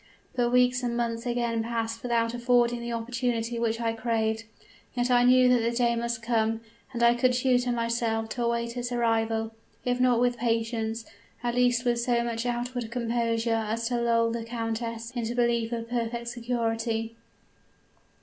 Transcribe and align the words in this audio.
But 0.35 0.49
weeks 0.49 0.81
and 0.81 0.97
months 0.97 1.27
again 1.27 1.61
passed 1.61 2.01
without 2.01 2.33
affording 2.33 2.79
the 2.81 2.91
opportunity 2.91 3.59
which 3.59 3.79
I 3.79 3.93
craved; 3.93 4.45
yet 4.95 5.11
I 5.11 5.23
knew 5.23 5.47
that 5.49 5.59
the 5.61 5.69
day 5.77 5.95
must 5.95 6.23
come 6.23 6.61
and 6.91 7.03
I 7.03 7.13
could 7.13 7.33
tutor 7.33 7.71
myself 7.71 8.27
to 8.29 8.45
await 8.45 8.75
its 8.75 8.91
arrival, 8.91 9.51
if 9.85 9.99
not 9.99 10.19
with 10.19 10.39
patience, 10.39 11.05
at 11.43 11.53
least 11.53 11.85
with 11.85 11.99
so 12.01 12.23
much 12.23 12.47
outward 12.47 12.89
composure 12.89 13.53
as 13.53 13.89
to 13.89 14.01
lull 14.01 14.31
the 14.31 14.43
countess 14.43 15.11
into 15.15 15.35
belief 15.35 15.71
of 15.71 15.87
perfect 15.87 16.29
security. 16.29 17.15